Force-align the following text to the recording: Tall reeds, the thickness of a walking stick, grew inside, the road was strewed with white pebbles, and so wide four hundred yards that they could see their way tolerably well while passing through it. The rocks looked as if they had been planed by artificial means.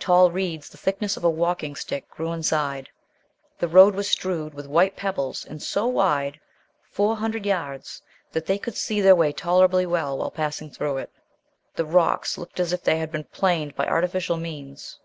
Tall 0.00 0.32
reeds, 0.32 0.68
the 0.68 0.76
thickness 0.76 1.16
of 1.16 1.22
a 1.22 1.30
walking 1.30 1.76
stick, 1.76 2.08
grew 2.10 2.32
inside, 2.32 2.88
the 3.60 3.68
road 3.68 3.94
was 3.94 4.10
strewed 4.10 4.52
with 4.52 4.66
white 4.66 4.96
pebbles, 4.96 5.44
and 5.46 5.62
so 5.62 5.86
wide 5.86 6.40
four 6.82 7.14
hundred 7.18 7.46
yards 7.46 8.02
that 8.32 8.46
they 8.46 8.58
could 8.58 8.76
see 8.76 9.00
their 9.00 9.14
way 9.14 9.30
tolerably 9.30 9.86
well 9.86 10.18
while 10.18 10.32
passing 10.32 10.70
through 10.72 10.96
it. 10.96 11.10
The 11.76 11.84
rocks 11.86 12.36
looked 12.36 12.58
as 12.58 12.72
if 12.72 12.82
they 12.82 12.98
had 12.98 13.12
been 13.12 13.22
planed 13.30 13.76
by 13.76 13.86
artificial 13.86 14.36
means. 14.38 14.98